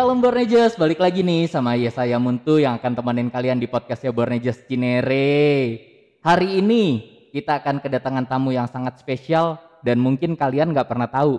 [0.00, 4.64] Shalom Bornejes, balik lagi nih sama Yesaya Muntu yang akan temenin kalian di podcastnya Bornejes
[4.64, 5.76] Cinere.
[6.24, 11.36] Hari ini kita akan kedatangan tamu yang sangat spesial dan mungkin kalian nggak pernah tahu.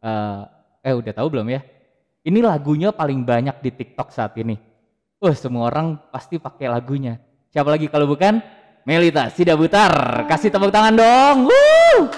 [0.00, 0.40] Eh,
[0.88, 1.60] eh udah tahu belum ya?
[2.24, 4.56] Ini lagunya paling banyak di TikTok saat ini.
[5.20, 7.20] Wah semua orang pasti pakai lagunya.
[7.52, 8.40] Siapa lagi kalau bukan
[8.88, 10.24] Melita Sidabutar.
[10.24, 11.36] Kasih tepuk tangan dong.
[11.44, 12.08] Woo!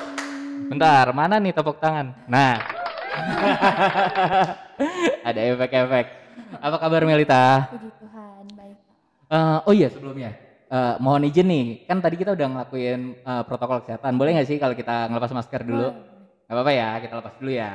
[0.71, 2.15] Bentar, mana nih tepuk tangan?
[2.31, 2.63] Nah,
[5.29, 6.07] ada efek-efek.
[6.59, 7.69] Apa kabar Melita?
[7.71, 8.77] Puji Tuhan, baik.
[9.31, 10.35] Eh, oh iya sebelumnya,
[10.67, 14.19] eh, mohon izin nih, kan tadi kita udah ngelakuin eh, protokol kesehatan.
[14.19, 15.89] Boleh nggak sih kalau kita ngelepas masker dulu?
[15.93, 16.09] Boleh.
[16.51, 17.73] Gak apa-apa ya, kita lepas dulu ya.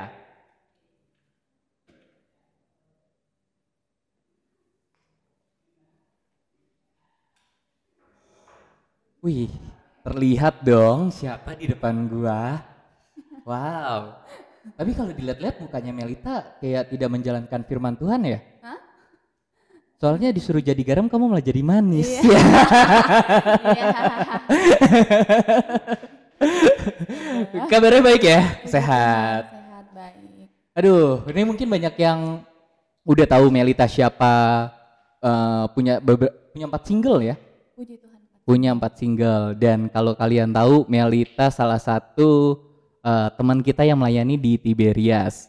[9.24, 9.48] Wih,
[10.04, 12.60] terlihat dong siapa di depan gua.
[13.48, 14.22] Wow.
[14.74, 18.38] Tapi kalau dilihat-lihat mukanya Melita kayak tidak menjalankan firman Tuhan ya?
[18.66, 18.78] Hah?
[19.96, 22.10] Soalnya disuruh jadi garam kamu malah jadi manis.
[22.20, 22.40] Iya.
[27.56, 27.66] Iya.
[27.70, 28.40] Kabarnya baik ya?
[28.60, 29.42] Puji Sehat.
[29.48, 30.48] Sehat, baik.
[30.76, 32.44] Aduh, ini mungkin banyak yang
[33.06, 34.32] udah tahu Melita siapa
[35.22, 37.36] eh, punya punya empat single ya,
[37.72, 38.18] Puji Tuhan.
[38.44, 42.60] punya empat single dan kalau kalian tahu Melita salah satu
[43.06, 45.46] eh, teman kita yang melayani di Tiberias.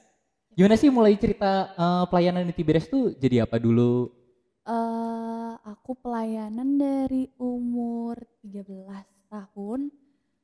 [0.53, 4.13] Gimana sih mulai cerita eh, pelayanan di Tiberias tuh jadi apa dulu?
[4.63, 8.85] Eh, aku pelayanan dari umur 13
[9.27, 9.89] tahun.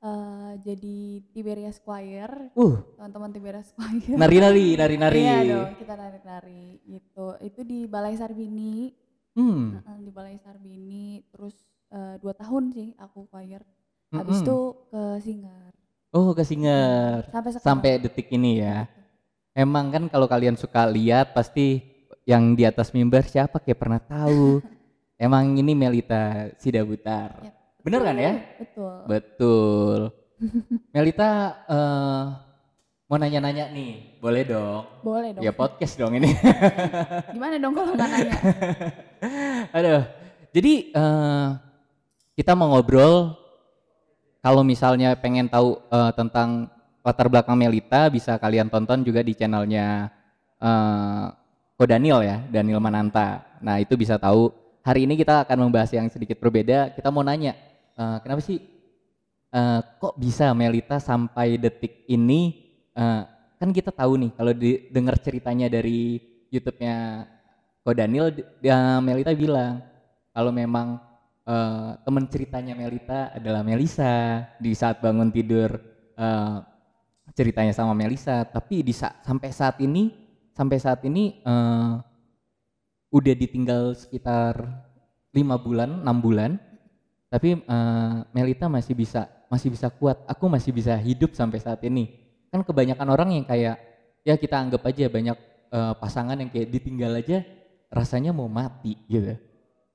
[0.01, 0.99] eh, jadi
[1.31, 4.19] Tiberias Choir, Uh, teman-teman Tiberias Choir.
[4.19, 5.23] nari-nari, nari-nari.
[5.23, 7.39] Iya dong, kita nari-nari gitu.
[7.39, 8.91] Itu di Balai Sarbini,
[9.31, 9.79] Hmm.
[9.97, 11.23] Di Balai Sarbini.
[11.31, 11.55] Terus
[11.89, 13.63] eh, dua tahun sih aku choir.
[14.11, 14.59] Habis itu
[14.91, 15.71] ke Singer.
[16.13, 17.25] Oh, ke Singer.
[17.33, 17.65] Sampai sekarang.
[17.65, 18.85] Sampai detik ini ya.
[19.57, 21.81] Emang kan kalau kalian suka lihat pasti
[22.29, 24.61] yang di atas mimbar siapa kayak pernah tahu.
[25.25, 27.41] Emang ini Melita Sidabutar.
[27.41, 28.33] Yap, Bener kan ya?
[28.61, 28.95] Betul.
[29.09, 29.99] Betul.
[30.93, 31.29] Melita
[31.65, 32.23] eh,
[33.09, 34.83] mau nanya-nanya nih, boleh dong?
[35.01, 35.41] Boleh dong.
[35.41, 36.29] Ya podcast dong ini.
[37.35, 38.35] Gimana dong kalau nggak nanya?
[39.73, 40.01] Aduh.
[40.53, 41.47] Jadi eh,
[42.37, 43.33] kita mau ngobrol
[44.43, 46.67] kalau misalnya pengen tahu eh, tentang
[46.99, 50.11] latar belakang Melita bisa kalian tonton juga di channelnya
[50.59, 51.27] eh
[51.73, 53.43] Ko Daniel ya, Daniel Mananta.
[53.57, 54.53] Nah, itu bisa tahu.
[54.85, 56.93] Hari ini kita akan membahas yang sedikit berbeda.
[56.93, 57.57] Kita mau nanya,
[57.97, 58.61] eh, kenapa sih
[59.53, 63.21] eh, kok bisa Melita sampai detik ini eh,
[63.59, 64.53] kan kita tahu nih kalau
[64.91, 66.19] dengar ceritanya dari
[66.51, 67.27] YouTube-nya
[67.83, 68.31] Ko Daniel
[68.63, 69.83] ya Melita bilang
[70.31, 70.99] kalau memang
[71.47, 74.45] eh, teman ceritanya Melita adalah Melisa.
[74.59, 75.69] Di saat bangun tidur
[76.17, 76.57] eh,
[77.35, 78.43] ceritanya sama Melisa.
[78.47, 80.11] Tapi di sa- sampai saat ini
[80.53, 81.93] sampai saat ini eh,
[83.13, 84.57] udah ditinggal sekitar
[85.33, 86.51] lima bulan enam bulan.
[87.29, 90.21] Tapi eh, Melita masih bisa masih bisa kuat.
[90.29, 92.09] Aku masih bisa hidup sampai saat ini.
[92.53, 93.77] Kan kebanyakan orang yang kayak
[94.21, 95.37] ya kita anggap aja banyak
[95.73, 97.41] eh, pasangan yang kayak ditinggal aja
[97.93, 99.37] rasanya mau mati gitu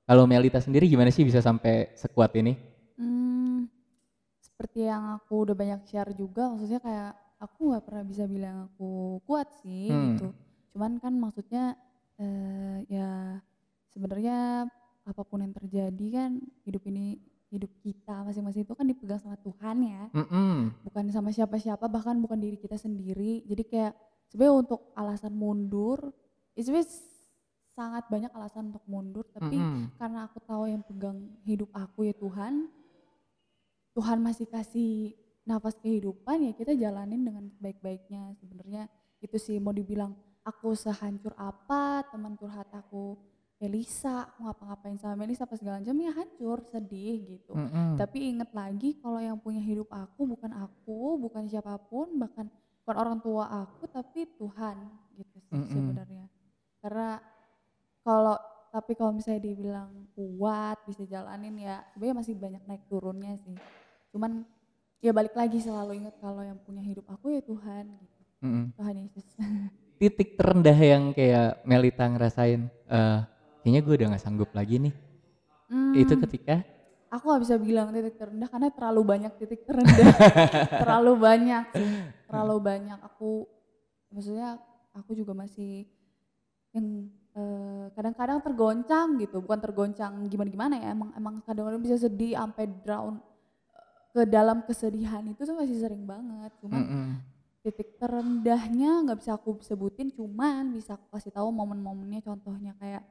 [0.09, 2.57] kalau Melita sendiri gimana sih bisa sampai sekuat ini
[2.99, 3.69] Hmm,
[4.43, 9.21] seperti yang aku udah banyak share juga, maksudnya kayak aku nggak pernah bisa bilang aku
[9.23, 10.19] kuat sih Hmm.
[10.19, 10.27] gitu.
[10.75, 11.79] Cuman kan maksudnya
[12.19, 13.39] eh, ya
[13.87, 14.67] sebenarnya
[15.07, 16.31] apa pun yang terjadi kan
[16.67, 17.17] hidup ini
[17.49, 20.69] hidup kita masing-masing itu kan dipegang sama Tuhan ya, Mm-mm.
[20.85, 23.41] bukan sama siapa-siapa bahkan bukan diri kita sendiri.
[23.47, 23.93] Jadi kayak
[24.29, 26.13] sebenarnya untuk alasan mundur,
[26.53, 26.91] sebenarnya
[27.79, 29.95] sangat banyak alasan untuk mundur, tapi Mm-mm.
[29.95, 31.15] karena aku tahu yang pegang
[31.47, 32.67] hidup aku ya Tuhan
[33.95, 35.15] Tuhan masih kasih
[35.47, 38.85] nafas kehidupan ya kita jalanin dengan baik-baiknya sebenarnya
[39.23, 40.13] itu sih mau dibilang
[40.45, 43.17] aku sehancur apa teman curhat aku
[43.59, 47.97] Melisa aku ngapa-ngapain sama Melisa pas segala macam ya hancur sedih gitu Mm-mm.
[47.97, 52.47] tapi inget lagi kalau yang punya hidup aku bukan aku bukan siapa pun bahkan
[52.85, 54.77] bukan orang tua aku tapi Tuhan
[55.17, 55.71] gitu sih Mm-mm.
[55.75, 56.25] sebenarnya
[56.79, 57.19] karena
[58.03, 58.35] kalau
[58.69, 63.57] tapi kalau misalnya dibilang kuat bisa jalanin ya sebenarnya masih banyak naik turunnya sih.
[64.13, 64.45] Cuman
[65.01, 68.19] ya balik lagi selalu ingat kalau yang punya hidup aku ya Tuhan gitu.
[68.45, 68.65] Mm-mm.
[68.77, 69.27] Tuhan Yesus.
[69.99, 73.19] Titik terendah yang kayak Melita ngerasain eh
[73.65, 74.95] kayaknya gue udah nggak sanggup lagi nih.
[75.69, 76.65] Hmm, itu ketika?
[77.09, 80.13] Aku gak bisa bilang titik terendah karena terlalu banyak titik terendah.
[80.81, 81.89] Terlalu banyak sih
[82.29, 82.99] terlalu banyak.
[83.01, 83.49] Aku
[84.13, 84.61] maksudnya
[84.93, 85.89] aku juga masih
[86.69, 87.09] yang
[87.93, 93.85] kadang-kadang tergoncang gitu bukan tergoncang gimana-gimana ya emang emang kadang-kadang bisa sedih sampai drown eh,
[94.15, 97.07] ke dalam kesedihan itu tuh masih sering banget cuman Mm-mm.
[97.61, 103.03] titik terendahnya nggak bisa aku sebutin cuman bisa aku kasih tahu momen-momennya contohnya kayak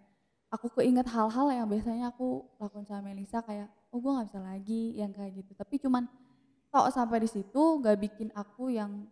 [0.48, 4.82] aku keinget hal-hal yang biasanya aku lakukan sama Melisa kayak oh gue nggak bisa lagi
[4.96, 6.08] yang kayak gitu tapi cuman
[6.68, 9.04] kok sampai di situ nggak bikin aku yang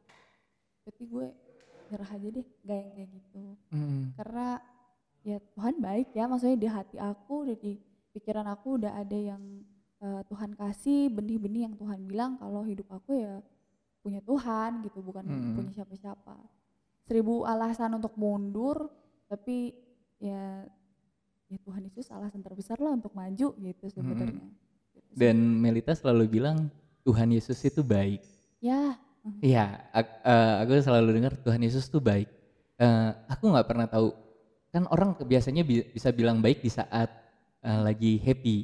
[0.85, 1.27] berarti gue
[1.87, 4.03] nyerah aja deh gak yang kayak gitu Mm.
[4.17, 4.49] karena
[5.27, 7.75] ya Tuhan baik ya maksudnya di hati aku udah di
[8.15, 9.43] pikiran aku udah ada yang
[9.99, 13.43] eh, Tuhan kasih benih-benih yang Tuhan bilang kalau hidup aku ya
[14.07, 15.59] punya Tuhan gitu bukan Mm.
[15.59, 16.39] punya siapa-siapa
[17.03, 18.87] seribu alasan untuk mundur
[19.27, 19.75] tapi
[20.23, 20.63] ya
[21.51, 24.47] ya Tuhan Yesus alasan terbesar lah untuk maju gitu sebenarnya
[24.95, 25.03] sih.
[25.11, 26.71] Dan Melita selalu bilang
[27.03, 28.23] Tuhan Yesus itu baik.
[28.63, 28.95] ya
[29.43, 32.31] Iya, eh, aku selalu dengar Tuhan Yesus tuh baik.
[32.79, 34.15] Eh, aku nggak pernah tahu
[34.77, 37.09] kan orang biasanya bi- bisa bilang baik di saat
[37.65, 38.59] eh, lagi happy.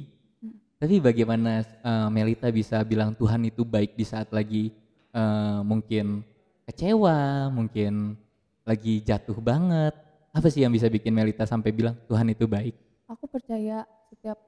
[0.45, 0.55] Hmm.
[0.77, 4.69] Tapi bagaimana eh, Melita bisa bilang Tuhan itu baik di saat lagi
[5.13, 6.21] eh, mungkin
[6.69, 8.17] kecewa, mungkin
[8.63, 9.93] lagi jatuh banget.
[10.33, 12.75] Apa sih yang bisa bikin Melita sampai bilang Tuhan itu baik?
[13.07, 14.39] aku percaya setiap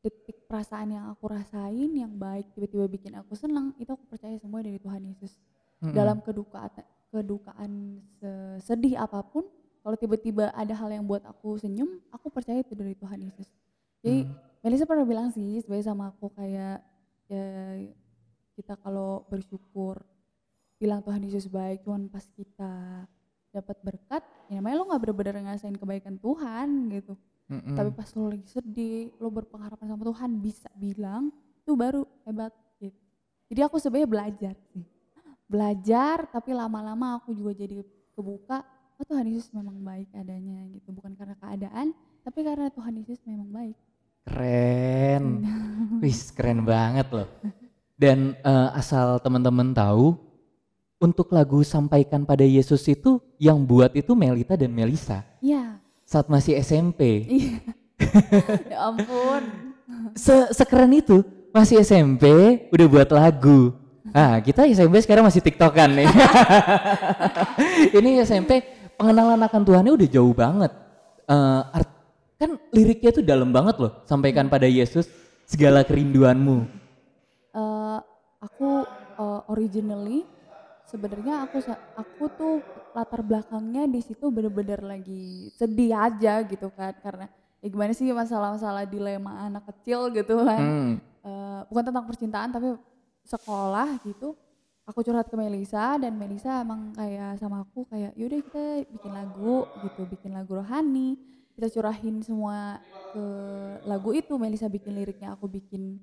[0.00, 4.62] detik perasaan yang aku rasain yang baik tiba-tiba bikin aku senang itu aku percaya semua
[4.62, 5.36] dari Tuhan Yesus
[5.82, 5.92] Mm-mm.
[5.92, 6.70] dalam kedukaan
[7.10, 9.44] kedukaan se- sedih apa pun
[9.86, 13.46] kalau tiba-tiba ada hal yang buat aku senyum aku percaya itu dari Tuhan Yesus
[14.02, 14.34] jadi Hmm.
[14.66, 16.82] Melisa pernah bilang sih sebenarnya sama aku kayak
[17.30, 17.46] ya
[18.58, 20.02] kita kalau bersyukur
[20.74, 23.06] bilang Tuhan Yesus baik cuman pas kita
[23.54, 27.14] dapat berkat ya namanya lo nggak bener-bener ngerasain kebaikan Tuhan gitu
[27.46, 27.78] Mm-mm.
[27.78, 31.30] tapi pas lo lagi sedih lo berpengharapan sama Tuhan bisa bilang
[31.62, 32.50] itu baru hebat
[32.82, 32.98] gitu
[33.46, 34.82] jadi aku sebenarnya belajar sih
[35.46, 37.86] belajar tapi lama-lama aku juga jadi
[38.18, 38.66] kebuka
[38.96, 41.92] oh Tuhan Yesus memang baik adanya gitu bukan karena keadaan
[42.24, 43.76] tapi karena Tuhan Yesus memang baik
[44.26, 45.46] Keren.
[46.02, 47.30] Wis keren banget loh.
[47.94, 50.18] Dan eh, asal teman-teman tahu,
[50.98, 55.76] untuk lagu Sampaikan pada Yesus itu yang buat itu Melita dan Melisa ya
[56.08, 57.26] saat masih SMP.
[57.28, 57.58] iya
[58.72, 59.42] ya ampun
[60.16, 62.24] Se sekeren itu masih SMP
[62.72, 63.72] udah buat lagu.
[64.12, 66.08] Ah kita SMP sekarang masih TikTokan nih.
[67.96, 68.64] Ini SMP
[68.96, 70.72] pengenalan akan Tuhannya udah jauh banget.
[71.26, 71.94] Eh, art-
[72.36, 73.92] kan liriknya tuh dalam banget loh.
[74.04, 75.08] Sampaikan pada Yesus
[75.44, 76.68] segala kerinduanmu.
[77.52, 77.98] Eh,
[78.40, 78.68] aku
[79.16, 80.24] eh, originally
[80.86, 81.56] sebenarnya aku
[81.96, 82.54] aku tuh
[82.92, 87.26] latar belakangnya di situ bener-bener lagi sedih aja gitu kan karena
[87.58, 90.92] ya gimana sih masalah-masalah dilema anak kecil gitu kan Hmm.
[91.26, 92.78] Eh, bukan tentang percintaan tapi
[93.26, 94.38] sekolah gitu
[94.86, 99.66] aku curhat ke Melisa dan Melisa emang kayak sama aku kayak yaudah kita bikin lagu
[99.82, 101.18] gitu bikin lagu rohani.
[101.58, 102.78] Kita curahin semua
[103.10, 103.24] ke
[103.82, 105.98] lagu itu Melisa bikin liriknya aku bikin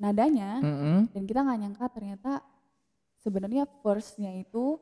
[0.00, 0.58] nadanya.
[0.64, 1.12] Mm-mm.
[1.12, 2.32] dan kita nggak nyangka ternyata
[3.22, 4.80] sebenarnya verse-nya itu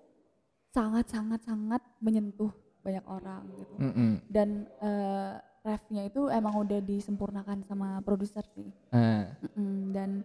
[0.70, 3.76] sangat sangat sangat menyentuh banyak orang gitu.
[3.76, 4.11] Mm-mm.
[4.31, 8.70] dan eh, refnya itu emang udah disempurnakan sama produser sih.
[8.94, 10.25] Mm-mm, dan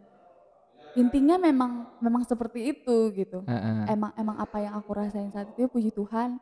[0.96, 3.44] intinya memang memang seperti itu gitu.
[3.46, 3.84] Ah, ah.
[3.92, 6.40] emang emang apa yang aku rasain saat itu puji Tuhan.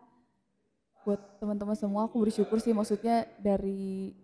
[1.03, 4.15] Buat teman-teman semua aku bersyukur sih maksudnya dari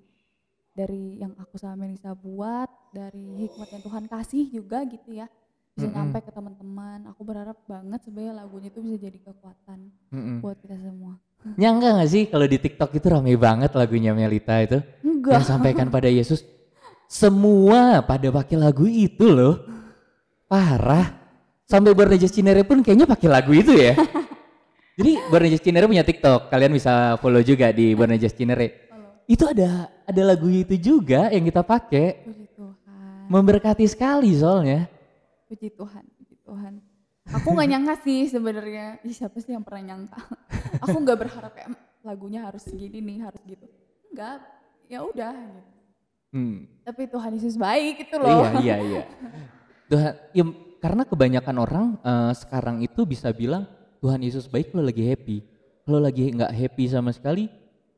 [0.71, 5.27] dari yang aku sama Melisa buat dari hikmat yang Tuhan kasih juga gitu ya.
[5.75, 5.95] Bisa Mm-mm.
[5.97, 6.99] nyampe ke teman-teman.
[7.11, 9.79] Aku berharap banget sebenarnya lagunya itu bisa jadi kekuatan
[10.13, 10.35] Mm-mm.
[10.39, 11.19] buat kita semua.
[11.61, 14.79] Nyangka gak sih kalau di TikTok itu rame banget lagunya Melita itu?
[15.03, 16.47] Yang enggak sampaikan pada Yesus
[17.09, 19.57] semua pada pakai lagu itu loh
[20.49, 21.05] parah.
[21.69, 23.93] Sampai Bornejas Cinere pun kayaknya pakai lagu itu ya.
[24.99, 26.49] Jadi Bornejas Cinere punya TikTok.
[26.49, 28.89] Kalian bisa follow juga di Bornejas Cinere.
[29.29, 32.25] Itu ada ada lagu itu juga yang kita pakai.
[32.25, 33.29] Puji Tuhan.
[33.29, 34.89] Memberkati sekali soalnya.
[35.45, 36.73] Puji Tuhan puji Tuhan.
[37.29, 38.97] Aku nggak nyangka sih sebenarnya.
[39.05, 40.17] Ih, siapa sih yang pernah nyangka?
[40.89, 43.69] Aku nggak berharap kayak "Mm, lagunya harus segini nih harus gitu.
[44.09, 44.41] Enggak
[44.89, 45.69] ya udah gitu.
[46.33, 46.57] hmm.
[46.81, 48.41] tapi Tuhan Yesus baik itu loh.
[48.57, 49.03] Iya, iya, iya.
[49.89, 50.45] Tuhan, ya,
[50.79, 53.65] karena kebanyakan orang eh, sekarang itu bisa bilang
[53.99, 55.37] Tuhan Yesus baik kalau lagi happy.
[55.83, 57.49] Kalau lagi nggak happy sama sekali,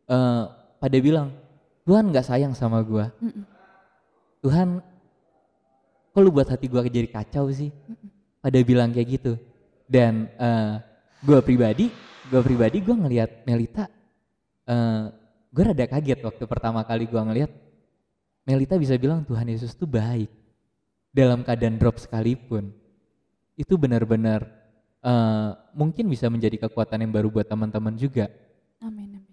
[0.07, 0.43] eh,
[0.79, 1.35] pada bilang
[1.83, 3.11] Tuhan nggak sayang sama gua.
[3.19, 3.43] Mm-mm.
[4.41, 4.81] Tuhan,
[6.15, 7.69] kok lu buat hati gua jadi kacau sih?
[8.41, 9.33] Pada bilang kayak gitu.
[9.85, 10.79] Dan eh,
[11.21, 11.91] gua pribadi,
[12.31, 13.85] gua pribadi gua ngelihat Melita,
[14.65, 15.03] eh,
[15.51, 17.51] gua rada kaget waktu pertama kali gua ngelihat
[18.47, 20.40] Melita bisa bilang Tuhan Yesus tuh baik
[21.11, 22.71] dalam keadaan drop sekalipun.
[23.59, 24.47] Itu benar-benar
[25.03, 28.31] eh, mungkin bisa menjadi kekuatan yang baru buat teman-teman juga.
[28.81, 29.29] amin amin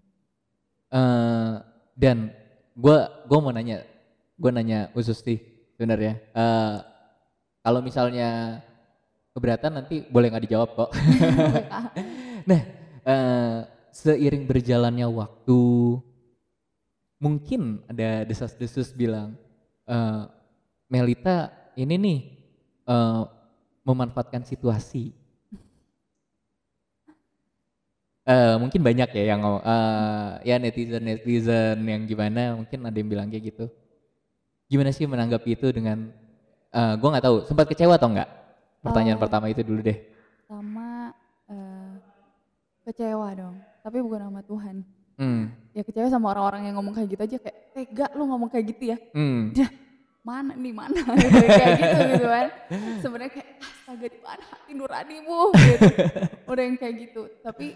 [0.88, 1.54] Eh,
[1.92, 2.32] dan
[2.72, 3.84] gua gua mau nanya,
[4.40, 5.36] gua nanya khusus sih
[5.76, 6.16] sebenarnya.
[6.32, 6.76] Eh,
[7.60, 8.62] kalau misalnya
[9.36, 10.90] keberatan nanti boleh nggak dijawab kok.
[12.48, 12.64] Nah,
[13.04, 13.58] eh,
[13.92, 15.60] seiring berjalannya waktu,
[17.20, 19.36] mungkin ada desas-desus bilang,
[19.84, 20.24] eh,
[20.88, 22.18] Melita ini nih
[22.90, 23.22] eh,
[23.86, 25.14] memanfaatkan situasi.
[28.28, 33.28] Eh, mungkin banyak ya yang eh, ya netizen netizen yang gimana, mungkin ada yang bilang
[33.32, 33.64] kayak gitu.
[34.68, 36.12] Gimana sih menanggapi itu dengan,
[36.72, 38.28] eh, gue nggak tahu, sempat kecewa atau enggak?
[38.84, 39.98] Pertanyaan Eh, pertama itu dulu deh.
[40.48, 41.12] Sama
[41.48, 41.92] eh,
[42.88, 44.76] kecewa dong, tapi bukan sama Tuhan.
[45.18, 48.66] Hmm, Ya kecewa sama orang-orang yang ngomong kayak gitu aja kayak tega lu ngomong kayak
[48.74, 48.98] gitu ya.
[49.14, 49.54] hmm,
[50.20, 52.46] mana nih mana gitu, kayak gitu gitu kan.
[53.00, 55.86] Sebenarnya kayak astaga di mana hati nuranimu gitu.
[56.46, 57.22] Udah yang kayak gitu.
[57.40, 57.66] Tapi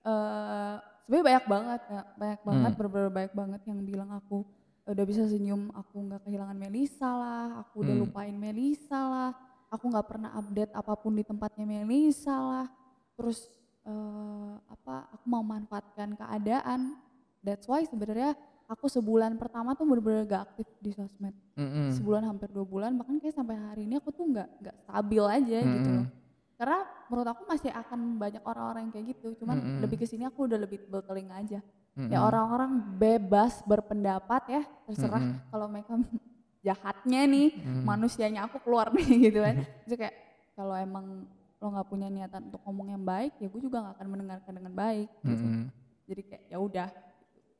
[0.00, 2.80] eh sebenarnya banyak banget ya, banyak banget, Hmm.
[3.10, 4.46] banyak banget yang bilang aku
[4.86, 8.02] udah bisa senyum, aku nggak kehilangan Melisa lah, aku udah Hmm.
[8.06, 9.30] lupain Melisa lah,
[9.68, 12.66] aku nggak pernah update apa pun di tempatnya Melisa lah.
[13.14, 13.46] Terus
[13.80, 16.94] eh apa aku mau manfaatkan keadaan.
[17.40, 18.36] That's why sebenarnya
[18.70, 21.34] aku sebulan pertama tuh bener-bener gak aktif di sosmed.
[21.58, 25.24] hmm, Sebulan hampir dua bulan bahkan kayak sampai hari ini aku tuh nggak nggak stabil
[25.26, 25.96] aja gitu Mm-mm.
[25.98, 26.06] loh.
[26.54, 26.78] Karena
[27.10, 29.28] menurut aku masih akan banyak orang-orang yang kayak gitu.
[29.42, 29.80] Cuman Mm-mm.
[29.82, 31.58] lebih ke sini aku udah lebih tebel telinga aja.
[31.98, 35.50] hmm, Ya orang-orang bebas berpendapat ya, terserah Mm-mm.
[35.50, 35.98] kalau mereka
[36.66, 39.56] jahatnya nih, hmm, manusianya aku keluar nih gitu kan.
[39.88, 40.16] Jadi kayak
[40.54, 41.26] kalau emang
[41.60, 44.72] lo nggak punya niatan untuk ngomong yang baik, ya gue juga nggak akan mendengarkan dengan
[44.76, 45.08] baik.
[45.26, 45.46] Gitu.
[45.48, 45.64] hmm,
[46.06, 46.88] Jadi kayak ya udah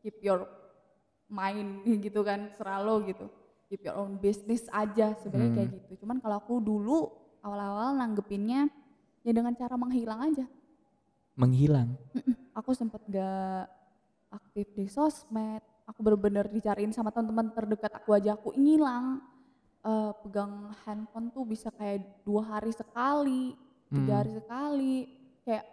[0.00, 0.45] keep your
[1.30, 1.70] mind
[2.04, 3.30] gitu kan, serah lo gitu.
[3.66, 5.76] Keep your own business aja sebenarnya kayak Hmm.
[5.80, 5.92] gitu.
[6.02, 6.99] Cuman kalau aku dulu
[7.40, 8.66] awal-awal nanggepinnya
[9.22, 10.46] ya dengan cara menghilang aja.
[11.32, 11.96] menghilang.
[12.12, 12.37] Mm-mm.
[12.52, 13.64] Aku sempet gak
[14.28, 15.62] aktif di sosmed.
[15.88, 18.37] Aku bener-bener dicariin sama teman-teman terdekat aku aja.
[18.37, 19.25] Aku ngilang.
[19.80, 23.56] Eh, pegang handphone tuh bisa kayak dua hari sekali,
[23.88, 24.20] tiga Hmm.
[24.20, 24.94] hari sekali.
[25.40, 25.64] Kayak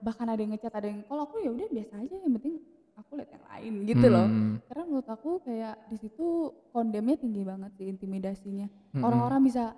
[0.00, 2.14] bahkan ada yang ngechat, ada yang kalau aku ya udah biasa aja.
[2.16, 2.54] Yang penting
[2.98, 4.26] aku lihat yang lain gitu loh.
[4.28, 6.26] Hmm, Karena menurut aku kayak di situ
[6.72, 8.66] kondemnya tinggi banget sih intimidasinya.
[8.68, 9.72] hmm, Orang-orang bisa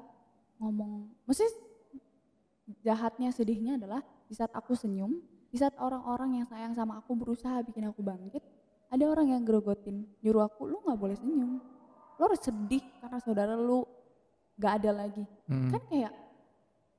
[0.59, 1.45] ngomong, mesti
[2.85, 5.21] jahatnya sedihnya adalah di saat aku senyum,
[5.53, 8.41] di saat orang-orang yang sayang sama aku berusaha bikin aku bangkit,
[8.89, 11.61] ada orang yang gerogotin, nyuruh aku, lu nggak boleh senyum,
[12.17, 13.85] lu harus sedih karena saudara lu
[14.55, 15.25] gak ada lagi.
[15.51, 16.13] hmm, Kan kayak,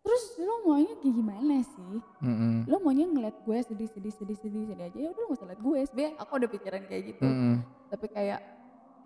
[0.05, 1.97] terus lu maunya kayak gimana sih?
[2.21, 5.47] hmm, Lu maunya ngeliat gue sedih, sedih, sedih, sedih, sedih aja, ya udah gak usah
[5.49, 7.25] liat gue, sebenernya aku udah pikiran kayak gitu.
[7.25, 7.55] hmm,
[7.89, 8.41] Tapi kayak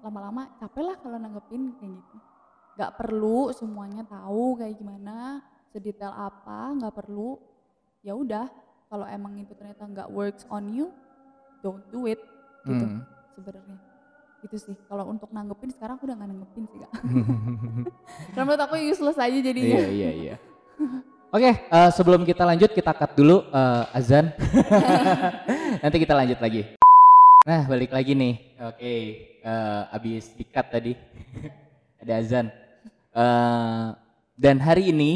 [0.03, 2.15] lama-lama capek lah kalau nanggepin kayak gitu.
[2.75, 5.39] Gak perlu semuanya tahu kayak gimana,
[5.72, 7.39] sedetail apa, nggak perlu.
[8.03, 8.48] Ya udah,
[8.91, 10.91] kalau emang itu ternyata nggak works on you,
[11.63, 12.20] don't do it
[12.68, 13.03] gitu hmm.
[13.36, 13.77] sebenarnya.
[14.39, 14.75] Itu sih.
[14.88, 16.91] Kalau untuk nanggepin sekarang aku udah nggak nanggepin sih kak.
[18.34, 19.79] Karena menurut aku useless aja jadinya.
[19.84, 20.36] Iya iya iya.
[21.29, 24.33] Oke, eh, sebelum kita lanjut kita cut dulu eh, azan.
[25.86, 26.74] Nanti kita lanjut lagi.
[27.45, 28.36] Nah balik lagi nih.
[28.65, 28.93] Oke,
[29.45, 30.98] eh, abis di cut tadi
[32.01, 32.50] ada azan.
[33.13, 33.88] Eh,
[34.39, 35.12] dan hari ini,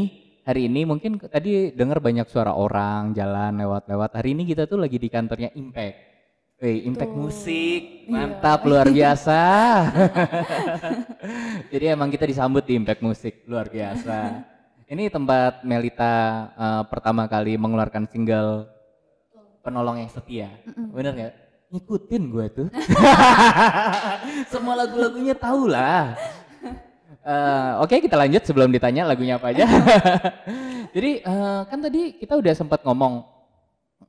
[0.45, 4.13] hari ini mungkin tadi dengar banyak suara orang jalan lewat-lewat.
[4.13, 5.97] Hari ini kita tuh lagi di kantornya Impact.
[6.61, 7.19] Wih, Impact Tuh.
[7.19, 8.11] musik, Iya.
[8.13, 9.41] mantap luar biasa.
[11.73, 14.52] Jadi emang kita disambut di Impact Musik luar biasa.
[14.83, 16.13] Ini tempat Melita
[16.59, 18.67] eh, pertama kali mengeluarkan single
[19.63, 20.51] Penolong yang Setia.
[20.91, 21.33] Bener nggak?
[21.71, 22.67] Ngikutin gue tuh.
[24.51, 26.19] Semua lagu-lagunya tahu lah.
[27.23, 29.63] Eh, Oke kita lanjut sebelum ditanya lagunya apa aja.
[30.95, 33.23] Jadi eh, kan tadi kita udah sempat ngomong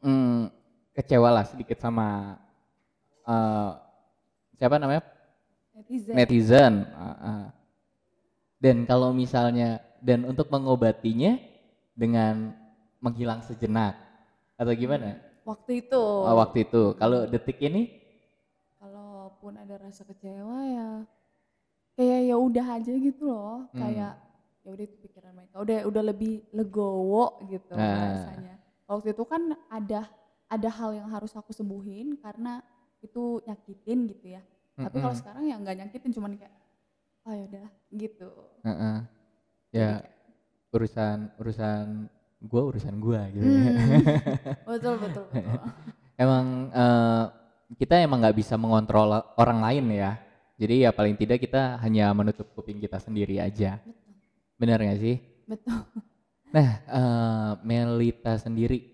[0.03, 0.51] hmm,
[0.99, 2.35] kecewa lah sedikit sama
[3.23, 3.71] eh,
[4.59, 5.07] siapa namanya
[5.75, 6.15] Netizen.
[6.19, 6.73] netizen.
[6.99, 7.45] Ah, ah.
[8.59, 11.41] Dan kalau misalnya dan untuk mengobatinya
[11.97, 12.53] dengan
[13.01, 13.97] menghilang sejenak
[14.61, 15.17] atau gimana?
[15.49, 16.01] Waktu itu.
[16.01, 16.93] Oh, waktu itu.
[17.01, 17.89] Kalau detik ini,
[18.81, 20.89] kalaupun ada rasa kecewa ya
[21.97, 23.81] kayak ya udah aja gitu loh Hmm.
[23.81, 24.13] kayak
[24.65, 28.13] ya udah itu pikiran mereka udah udah lebih legowo gitu Nah.
[28.13, 30.09] rasanya waktu itu kan ada
[30.49, 32.61] ada hal yang harus aku sembuhin karena
[33.01, 34.43] itu nyakitin gitu ya
[34.77, 36.55] tapi kalau sekarang ya nggak nyakitin cuman kayak
[37.25, 38.31] oh ya udah gitu
[38.65, 38.97] Heeh.
[39.01, 39.14] Jadi
[39.75, 39.99] ya
[40.71, 42.07] urusan urusan
[42.47, 43.43] gua urusan gua gitu.
[43.43, 44.03] hmm,
[44.71, 45.61] betul betul betul
[46.15, 47.25] emang eh,
[47.75, 50.13] kita emang nggak bisa mengontrol orang lain ya.
[50.55, 53.83] Jadi ya paling tidak kita hanya menutup kuping kita sendiri aja.
[53.83, 54.15] betul
[54.55, 55.17] Benar nggak sih?
[55.51, 55.83] betul
[56.55, 58.87] Nah, eh, Melita sendiri,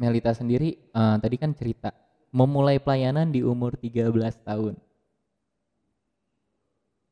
[0.00, 1.92] Melita sendiri eh, tadi kan cerita
[2.32, 4.08] memulai pelayanan di umur 13
[4.40, 4.80] tahun.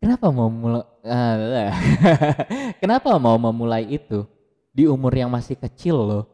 [0.01, 0.89] Kenapa mau mulai
[2.81, 4.25] Kenapa mau memulai itu
[4.73, 6.25] di umur yang masih kecil loh?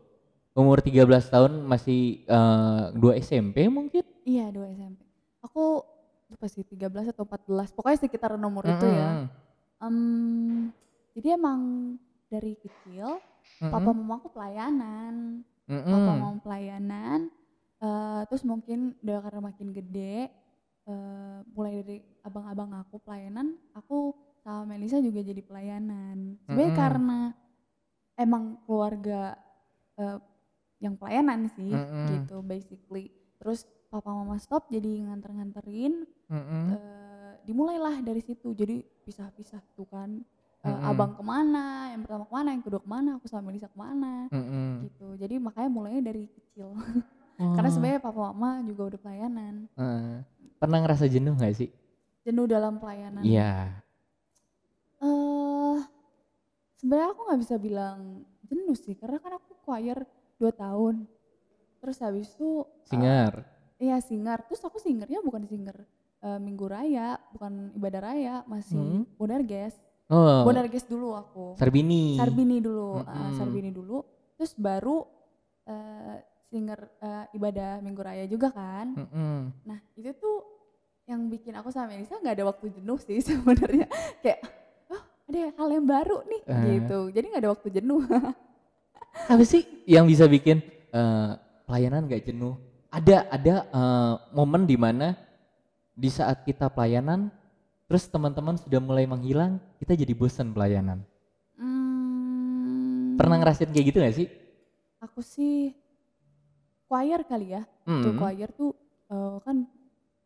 [0.57, 4.01] umur 13 tahun masih eh, dua SMP mungkin?
[4.25, 5.05] Iya, dua SMP.
[5.45, 5.85] Aku
[6.33, 7.77] lupa sih 13 atau 14.
[7.77, 9.29] Pokoknya sekitar nomor itu ya.
[9.85, 10.73] Em,
[11.13, 11.61] jadi emang
[12.33, 13.21] dari kecil
[13.61, 14.01] papa Mm-mm.
[14.01, 15.45] mama aku pelayanan.
[15.69, 15.93] Mm-mm.
[15.93, 17.29] Papa mama pelayanan.
[17.77, 20.33] eh, terus mungkin udah karena makin gede
[20.89, 26.39] eh, mulai dari abang-abang aku pelayanan, aku sama Melisa juga jadi pelayanan.
[26.41, 26.79] Sebenarnya Mm-mm.
[26.79, 27.19] karena
[28.15, 29.35] emang keluarga
[29.97, 30.19] eh,
[30.79, 32.07] yang pelayanan sih Mm-mm.
[32.15, 33.11] gitu basically.
[33.37, 36.65] Terus papa mama stop jadi nganter-nganterin Mm-mm.
[36.71, 40.23] eh, dimulailah dari situ jadi pisah-pisah tuh kan
[40.59, 40.89] Eh, Mm-mm.
[40.89, 43.79] abang ke mana yang pertama ke mana yang kedua ke mana aku sama Melisa ke
[43.79, 44.83] mana Mm-mm.
[44.83, 46.75] gitu jadi makanya mulainya dari kecil
[47.55, 47.75] karena Oh.
[47.77, 50.17] sebenarnya papa mama juga udah pelayanan Eh,
[50.57, 51.71] pernah ngerasa jenuh gak sih?
[52.21, 53.79] jenuh dalam pelayanan Iya.
[54.99, 55.79] Eh
[56.77, 57.99] sebenarnya aku nggak bisa bilang
[58.43, 59.99] jenuh sih karena kan aku choir
[60.37, 61.05] dua tahun
[61.79, 63.33] terus habis itu eh, Singer.
[63.77, 65.77] iya singer terus aku singernya bukan singer
[66.21, 69.05] eh, minggu raya bukan ibadah raya masih Hmm.
[69.17, 69.77] Bonerges
[70.07, 70.47] Oh.
[70.47, 72.15] Bonerges dulu aku Sarbini.
[72.15, 73.35] Sarbini dulu, ah, Mm-mm.
[73.35, 74.07] Sarbini dulu,
[74.39, 75.03] terus baru
[75.67, 78.95] eh, singer eh, ibadah Minggu Raya juga kan.
[78.95, 79.67] Mm-mm.
[79.67, 80.47] Nah itu tuh
[81.11, 83.91] yang bikin aku sama Melisa nggak ada waktu jenuh sih sebenarnya.
[84.23, 84.47] Kayak,
[85.27, 86.63] ada hal yang baru nih Eh.
[86.79, 86.99] gitu.
[87.11, 88.03] Jadi nggak ada waktu jenuh.
[89.33, 90.61] Apa sih yang bisa bikin
[90.93, 91.31] eh,
[91.67, 92.55] pelayanan gak jenuh?
[92.93, 95.19] Ada ada eh, momen di mana
[95.97, 97.33] di saat kita pelayanan,
[97.89, 101.01] terus teman-teman sudah mulai menghilang, kita jadi bosan pelayanan.
[101.57, 104.29] Hmm, Pernah ngerasain kayak gitu gak sih?
[105.01, 105.73] Aku sih
[106.87, 107.63] choir kali ya.
[107.83, 108.19] Tuh Hmm.
[108.21, 108.71] choir tuh
[109.09, 109.67] eh, kan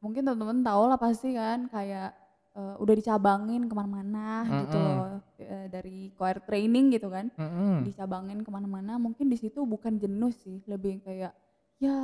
[0.01, 2.17] mungkin teman-teman tahu lah pasti kan kayak
[2.53, 4.27] eh, udah dicabangin ke mana-mana
[4.65, 4.95] gitu Mm-mm.
[4.97, 7.83] loh eh, dari choir training gitu kan Mm-mm.
[7.83, 11.33] dicabangin ke mana-mana mungkin di situ bukan jenuh sih lebih kayak
[11.77, 11.97] ya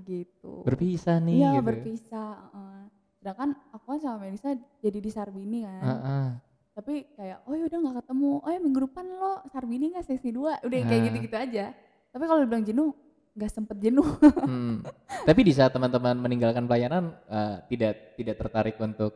[0.00, 1.64] gitu Berpisah nih iya gitu.
[1.64, 2.84] berpisah eh.
[3.18, 6.26] sedangkan aku kan sama Melisa jadi di Sarbini kan Heeh.
[6.72, 10.56] tapi kayak oh yaudah nggak ketemu oh ya minggu depan lo Sarbini nggak sesi dua
[10.58, 11.06] udah kayak Ah.
[11.06, 11.66] gitu-gitu aja
[12.08, 12.90] tapi kalau dibilang jenuh
[13.34, 14.08] nggak sempet jenuh
[14.40, 14.80] Hmm.
[15.22, 19.12] Tapi di saat teman-teman meninggalkan pelayanan eh, tidak tidak tertarik untuk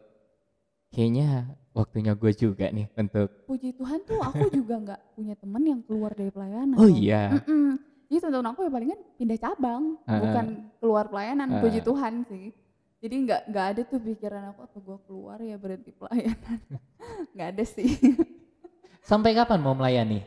[0.92, 1.28] kayaknya
[1.72, 6.12] waktunya gue juga nih untuk puji Tuhan tuh aku juga nggak punya temen yang keluar
[6.12, 7.80] dari pelayanan oh iya Mm-mm.
[8.06, 10.20] Jadi teman-teman aku ya palingan pindah cabang, Ah.
[10.20, 11.48] bukan keluar pelayanan.
[11.48, 11.60] Ah.
[11.64, 12.52] Puji Tuhan sih.
[13.00, 16.60] Jadi nggak nggak ada tuh pikiran aku atau gue keluar ya berhenti pelayanan.
[17.32, 17.88] nggak ada sih.
[19.08, 20.20] sampai kapan mau melayani?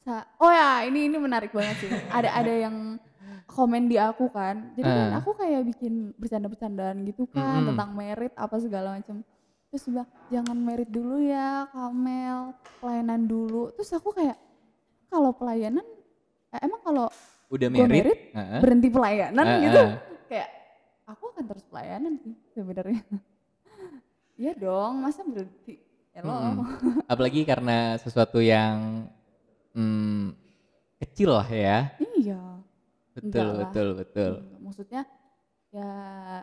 [0.00, 1.90] Sa- oh ya ini ini menarik banget sih.
[1.90, 3.02] ada ada yang
[3.44, 4.70] komen di aku kan.
[4.72, 5.18] Jadi kan Ah.
[5.18, 7.74] aku kayak bikin bercanda-bercandaan gitu kan Mm-mm.
[7.74, 9.26] tentang merit apa segala macam.
[9.70, 12.38] Terus dia bilang jangan merit dulu ya Kamel,
[12.82, 13.70] pelayanan dulu.
[13.78, 14.34] Terus aku kayak
[15.06, 15.86] kalau pelayanan
[16.50, 17.06] eh, emang kalau
[17.50, 17.90] Udah merit?
[18.06, 18.58] merit, Heeh.
[18.62, 19.82] berhenti pelayanan Ah, gitu
[20.30, 20.48] kayak
[21.06, 23.02] aku akan terus pelayanan sih sebenarnya
[24.40, 25.82] iya dong masa berhenti
[26.14, 27.02] hello Mm-mm.
[27.10, 29.06] Apalagi karena sesuatu yang
[29.74, 30.30] hmm,
[31.02, 31.90] kecil lah ya.
[32.18, 32.38] iya
[33.10, 33.58] Betul, Enggak lah.
[33.66, 34.32] betul, betul.
[34.62, 35.02] Maksudnya
[35.74, 35.90] ya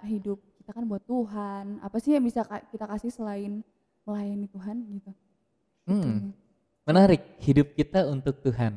[0.04, 3.64] hidup kita kan buat Tuhan apa sih yang bisa kita kasih selain
[4.04, 5.12] melayani Tuhan gitu
[5.88, 6.36] Hmm, Hmm.
[6.84, 7.24] menarik.
[7.40, 8.76] Hidup kita untuk Tuhan.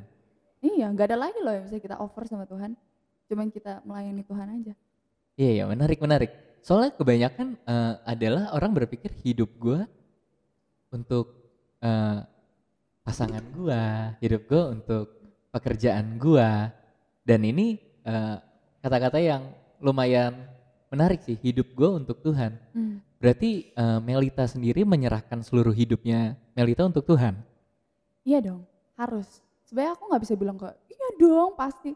[0.63, 2.79] iya nggak ada lagi loh yang bisa kita offer sama Tuhan
[3.27, 4.75] cuman kita melayani Tuhan aja
[5.35, 6.31] Iya, iya, menarik, menarik.
[6.63, 9.89] Soalnya kebanyakan eh, adalah orang berpikir hidup gua
[10.93, 11.35] untuk
[11.81, 12.19] eh,
[13.03, 15.17] pasangan gua, hidup gua untuk
[15.51, 16.71] pekerjaan gua.
[17.25, 17.75] Dan ini
[18.05, 18.37] eh,
[18.79, 19.49] kata-kata yang
[19.81, 20.45] lumayan
[20.91, 22.59] menarik sih, hidup gua untuk Tuhan.
[22.75, 22.99] Hmm.
[23.17, 27.37] Berarti eh, Melita sendiri menyerahkan seluruh hidupnya Melita untuk Tuhan.
[28.23, 28.63] Iya dong,
[28.97, 29.41] harus.
[29.65, 31.95] Sebenarnya aku nggak bisa bilang kok, iya dong pasti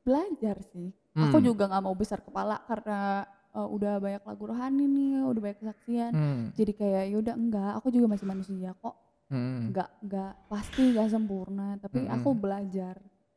[0.00, 0.88] belajar sih.
[1.16, 1.48] Aku Hmm.
[1.48, 3.24] juga nggak mau besar kepala karena
[3.56, 6.12] uh, udah banyak lagu rohani nih, udah banyak kesaksian.
[6.12, 8.94] Hmm, Jadi kayak yaudah enggak, aku juga masih manusia kok.
[9.32, 12.14] hmm, Enggak enggak pasti nggak sempurna, tapi Mm-mm.
[12.14, 12.94] aku belajar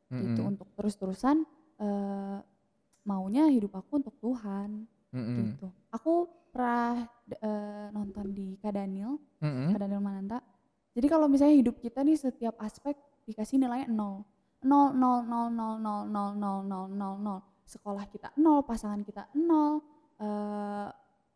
[0.09, 1.45] gitu hmm, untuk terus-terusan
[1.79, 2.37] uh,
[3.05, 5.67] maunya hidup aku untuk Tuhan hmm, gitu.
[5.89, 6.13] Aku
[6.49, 7.05] pernah
[7.39, 10.39] uh, nonton di Kak Daniel, hmm, Kak Daniel Mananta.
[10.93, 14.25] Jadi kalau misalnya hidup kita nih setiap aspek dikasih nilainya nol.
[14.59, 17.39] Nol, nol, nol, nol, nol, nol, nol, nol, nol, nol.
[17.63, 19.79] Sekolah kita nol, pasangan kita nol,
[20.19, 20.87] eh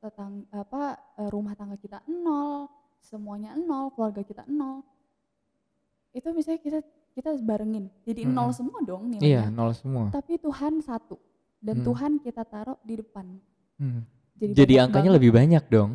[0.03, 0.81] tetang, apa,
[1.15, 2.67] eh, rumah tangga kita nol,
[2.99, 4.83] semuanya nol, keluarga kita nol.
[6.11, 6.79] Itu misalnya kita
[7.13, 8.57] kita barengin, jadi nol Mm-mm.
[8.57, 9.53] semua dong Iya, nilainya.
[9.53, 10.09] nol semua.
[10.09, 11.15] Tapi Tuhan satu,
[11.61, 11.85] dan Hmm.
[11.85, 13.37] Tuhan kita taruh di depan.
[13.75, 14.01] Hmm.
[14.35, 15.17] Jadi, Jadi angkanya banget.
[15.19, 15.91] lebih banyak dong.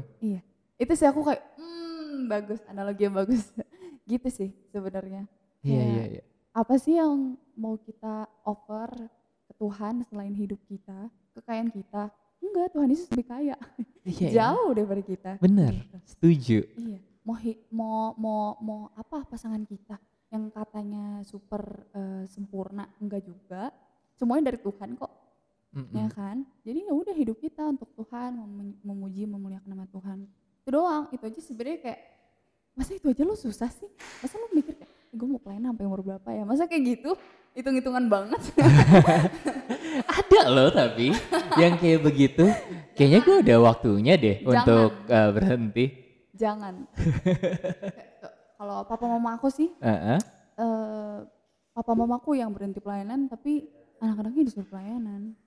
[0.77, 3.51] Itu sih aku kayak, hmm bagus, analogi yang bagus.
[4.07, 5.27] gitu sih sebenarnya.
[5.61, 6.23] Iya, iya, iya.
[6.51, 8.89] apa sih yang mau kita offer
[9.45, 12.09] ke Tuhan selain hidup kita, kekayaan kita?
[12.39, 13.57] Enggak, Tuhan Yesus lebih kaya.
[14.03, 14.31] Iya, iya.
[14.33, 15.31] Jauh daripada kita.
[15.39, 15.97] Bener, Gitu.
[16.07, 16.59] setuju.
[16.75, 19.99] Iya, mau hi- mau mau mau apa pasangan kita
[20.31, 21.61] yang katanya super
[21.93, 23.75] eh, sempurna enggak juga.
[24.15, 25.13] Semuanya dari Tuhan kok,
[25.69, 25.93] Mm-mm.
[25.93, 26.37] ya kan?
[26.65, 30.25] Jadi ya udah hidup kita untuk Tuhan, mem- memuji, memuliakan nama Tuhan.
[30.65, 32.01] Itu doang, itu aja sebenarnya kayak
[32.73, 33.89] masa itu aja lo susah sih?
[34.21, 36.43] Masa lo mikir kayak gue mau pelayanan sampai umur berapa ya?
[36.45, 37.11] Masa kayak gitu?
[37.53, 38.41] Hitung-hitungan banget.
[40.19, 41.11] Ada loh tapi
[41.59, 42.47] yang kayak begitu.
[42.95, 44.53] Kayaknya gue udah waktunya deh Jangan.
[44.53, 45.85] untuk uh, berhenti.
[46.39, 46.75] Jangan.
[48.59, 50.19] Kalau papa mama aku sih Heeh.
[50.59, 51.17] eh
[51.71, 53.71] papa mamaku yang berhenti pelayanan tapi
[54.03, 55.39] anak-anaknya disuruh pelayanan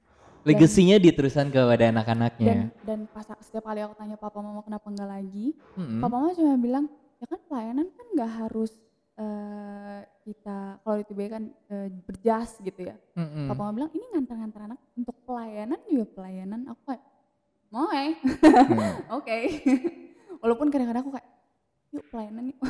[0.43, 2.55] Legasinya diteruskan kepada dan anak-anaknya.
[2.81, 5.99] dan pas setiap kali aku tanya papa mama kenapa enggak lagi Mm-mm.
[5.99, 6.85] papa mama cuma bilang
[7.17, 8.71] ya kan pelayanan kan nggak harus
[9.13, 13.45] eh kita kalau di TB kan eh, berjas gitu ya Mm-mm.
[13.47, 17.03] papa mama bilang ini ngantar-ngantar anak untuk pelayanan juga pelayanan aku kayak
[17.69, 18.13] mau eh
[18.71, 18.97] Hmm.
[19.13, 19.37] oke
[20.39, 21.29] walaupun kadang-kadang aku kayak
[21.91, 22.59] yuk pelayanan yuk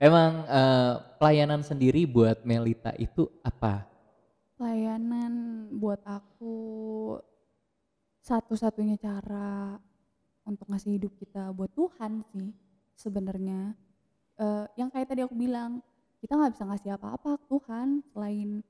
[0.00, 3.84] Emang eh, pelayanan sendiri buat Melita itu apa?
[4.60, 5.32] Pelayanan
[5.72, 6.56] buat aku
[8.20, 9.80] satu-satunya cara
[10.44, 12.52] untuk ngasih hidup kita buat Tuhan sih
[12.92, 13.72] sebenarnya.
[14.36, 15.80] Eh, yang kayak tadi aku bilang,
[16.20, 18.60] kita nggak bisa ngasih apa-apa ke Tuhan selain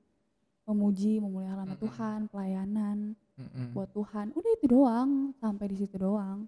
[0.63, 1.83] memuji, memuliakan nama Mm-mm.
[1.83, 2.97] Tuhan, pelayanan
[3.35, 3.75] Mm-mm.
[3.75, 4.31] buat Tuhan.
[4.31, 6.47] Udah itu doang, sampai di situ doang.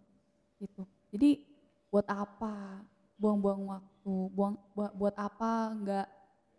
[0.56, 0.88] Gitu.
[1.12, 1.44] Jadi
[1.92, 2.80] buat apa
[3.20, 5.52] buang-buang waktu, buang buat, buat apa
[5.84, 6.08] nggak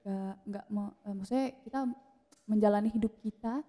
[0.05, 0.65] nggak nggak
[1.09, 1.81] eh, maksudnya kita
[2.45, 3.65] menjalani hidup kita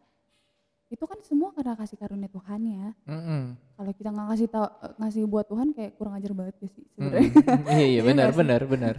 [0.86, 2.88] itu kan semua karena kasih karunia Tuhan ya.
[3.10, 3.58] Mm-mm.
[3.74, 4.68] Kalau kita nggak ngasih tahu
[5.02, 7.32] ngasih buat Tuhan kayak kurang ajar banget ya sih sebenarnya.
[7.34, 7.60] Mm-mm.
[7.76, 8.96] Iya iya benar benar benar.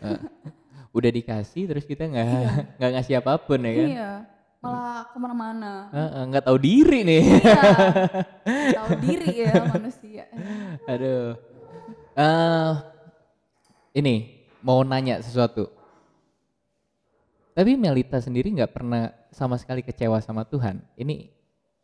[0.00, 0.20] Eh,
[0.94, 2.50] udah dikasih terus kita nggak Iya.
[2.78, 3.88] nggak ngasih apa pun ya kan?
[3.90, 4.10] Iya,
[4.62, 5.72] malah ke mana-mana.
[6.30, 7.22] Nggak tahu diri nih.
[7.42, 7.62] Iya,
[8.78, 10.24] tahu diri ya manusia.
[10.86, 11.34] Aduh.
[12.16, 12.72] Eh
[13.98, 14.14] ini
[14.62, 15.68] mau nanya sesuatu.
[17.56, 20.76] Tapi Melita sendiri nggak pernah sama sekali kecewa sama Tuhan.
[21.00, 21.16] Ini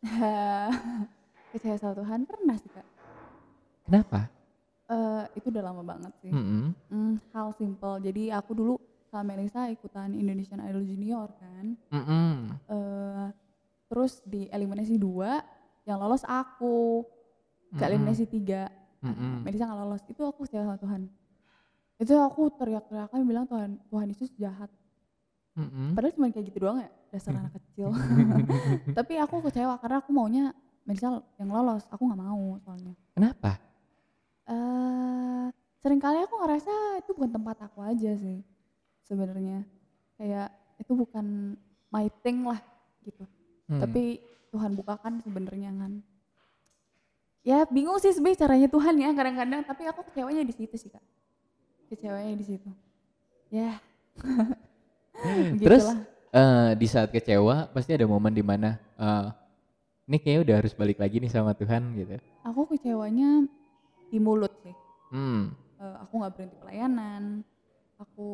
[1.53, 2.87] Kecewa sama Tuhan pernah sih kak.
[3.85, 4.29] kenapa?
[4.91, 6.35] Eh, itu udah lama banget sih.
[6.35, 6.75] Mm-mm.
[6.91, 7.97] Hmm, hal simple.
[8.03, 8.73] Jadi aku dulu
[9.09, 11.65] sama Melisa ikutan Indonesian Idol Junior kan.
[11.89, 12.59] Mm-mm.
[12.67, 13.27] Eh,
[13.89, 15.41] terus di eliminasi dua
[15.87, 17.05] yang lolos aku.
[17.73, 17.89] Ke Mm-mm.
[17.89, 18.69] eliminasi tiga
[19.01, 19.41] Mm-mm.
[19.41, 20.03] Melisa nggak lolos.
[20.05, 21.01] Itu aku kecewa sama Tuhan.
[21.97, 24.69] Itu aku teriak-teriakan bilang Tuhan Tuhan Yesus jahat.
[25.53, 25.93] Mm-mm.
[25.93, 27.93] Padahal cuma kayak gitu doang ya dasar anak kecil.
[28.97, 30.45] Tapi aku kecewa karena aku maunya
[30.83, 31.85] Melisa yang lolos.
[31.93, 32.93] Aku nggak mau soalnya.
[33.13, 33.61] Kenapa?
[34.43, 35.47] eh
[35.79, 38.43] sering kali aku ngerasa itu bukan tempat aku aja sih
[39.07, 39.63] sebenarnya
[40.19, 41.55] kayak itu bukan
[41.87, 42.59] my thing lah
[43.07, 43.23] gitu
[43.63, 43.79] Hmm.
[43.79, 44.19] tapi
[44.51, 46.03] Tuhan bukakan sebenarnya kan
[47.47, 50.99] ya bingung sih sebenarnya caranya Tuhan ya kadang-kadang tapi aku kecewanya di situ sih kak
[51.87, 52.67] kecewanya di situ
[53.47, 53.79] ya
[55.59, 55.97] Terus Begitulah.
[56.31, 59.27] eh, di saat kecewa pasti ada momen di mana eh
[60.03, 62.19] ini kayaknya udah harus balik lagi nih sama Tuhan gitu.
[62.41, 63.47] aku kecewanya
[64.07, 64.75] di mulut sih
[65.09, 65.53] Hmm.
[65.77, 67.23] Eh, aku nggak berhenti pelayanan
[67.95, 68.27] aku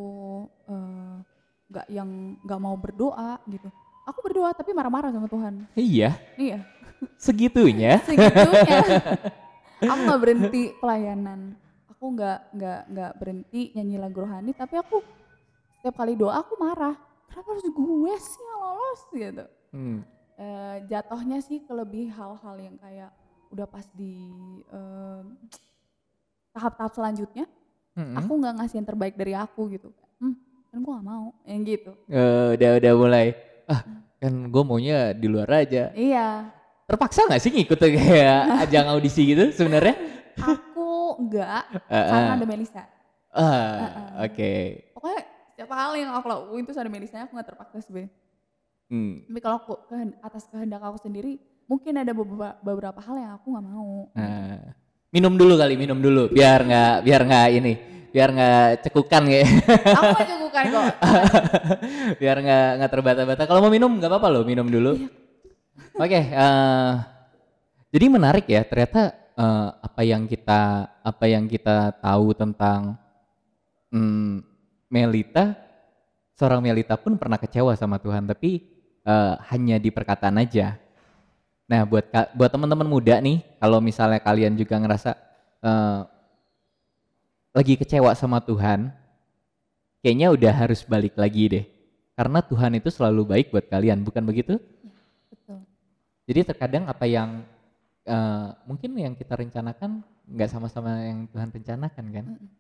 [1.68, 2.10] nggak yang
[2.42, 3.70] nggak mau berdoa gitu
[4.04, 6.66] aku berdoa tapi marah-marah sama Tuhan Iya, iya
[7.16, 8.02] segitunya.
[8.08, 8.80] segitunya
[9.80, 11.54] aku nggak berhenti pelayanan
[11.88, 15.04] aku nggak nggak nggak berhenti nyanyi lagu rohani tapi aku
[15.80, 17.00] setiap kali doa aku marah.
[17.32, 19.46] Kenapa harus gue sih yang lolos gitu?
[19.72, 20.00] Hmm.
[20.36, 23.12] Eh, jatuhnya sih ke lebih hal-hal yang kayak
[23.50, 24.16] udah pas di
[26.54, 27.46] tahap-tahap selanjutnya
[27.98, 28.16] Mm-mm.
[28.16, 29.90] aku nggak ngasih yang terbaik dari aku gitu.
[30.22, 30.36] Hmm,
[30.72, 31.92] kan gue gak mau yang gitu.
[32.08, 33.28] Eh, udah udah mulai.
[33.68, 33.82] Ah
[34.20, 35.92] kan gue maunya di luar aja.
[35.96, 36.52] Iya.
[36.88, 39.96] Terpaksa nggak sih ngikut kayak ajang audisi gitu sebenarnya?
[40.40, 42.38] Aku enggak Ah, karena ah.
[42.40, 42.84] ada Melisa
[43.30, 44.54] ah oke.
[44.98, 45.22] Pokoknya
[45.60, 48.16] setiap kali yang aku lakuin itu ada Melisa aku nggak terpaksa sebenarnya
[48.90, 49.22] Hmm.
[49.28, 51.38] tapi kalau aku kehen- atas kehendak aku sendiri
[51.70, 54.10] mungkin ada beberapa, beberapa hal yang aku nggak mau.
[54.18, 54.74] Nah,
[55.14, 57.74] minum dulu kali minum dulu biar nggak biar nggak ini
[58.10, 59.46] biar nggak cekukan kayak
[59.94, 60.86] aku nggak cukupkan kok.
[62.24, 63.44] Biar nggak nggak terbata-bata.
[63.46, 64.98] Kalau mau minum nggak apa-apa loh minum dulu.
[64.98, 65.08] Iya.
[65.94, 66.92] oke eh,
[67.94, 70.62] jadi menarik ya ternyata eh, apa yang kita
[70.98, 72.98] apa yang kita tahu tentang
[73.94, 74.42] hmm,
[74.90, 75.56] Melita
[76.36, 78.66] seorang Melita pun pernah kecewa sama Tuhan tapi
[79.06, 80.76] eh, hanya di perkataan aja
[81.70, 85.12] nah buat buat teman-teman muda nih kalau misalnya kalian juga ngerasa
[85.62, 86.02] eh,
[87.54, 89.00] lagi kecewa sama Tuhan
[90.04, 91.66] kayaknya udah harus balik lagi deh.
[92.16, 94.60] Karena Tuhan itu selalu baik buat kalian, bukan begitu?
[95.32, 95.64] Betul.
[96.28, 97.48] Jadi terkadang apa yang
[98.04, 102.26] eh, mungkin yang kita rencanakan nggak sama-sama yang Tuhan rencanakan kan?
[102.28, 102.59] Mm-mm.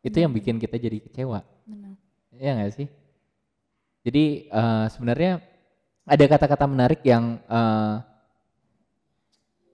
[0.00, 1.44] Itu yang bikin kita jadi kecewa.
[1.68, 1.94] Benar.
[2.32, 2.88] Iya nggak sih?
[4.00, 5.44] Jadi eh, sebenarnya
[6.08, 7.94] ada kata-kata menarik yang eh,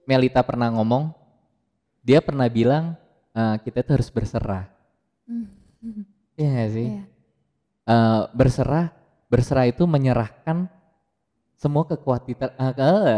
[0.07, 1.11] Melita pernah ngomong.
[2.03, 2.95] Dia pernah bilang
[3.31, 4.67] eh, kita tuh harus berserah.
[5.27, 6.03] Mm.
[6.35, 6.87] Iya nggak sih?
[6.91, 7.03] Iya.
[7.87, 8.91] Eh, berserah,
[9.31, 10.67] berserah itu menyerahkan
[11.57, 13.17] semua kekhawatiran, ah, ke-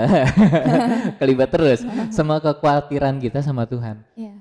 [1.20, 4.00] kelibat terus, semua kekhawatiran kita sama Tuhan.
[4.16, 4.40] Iya.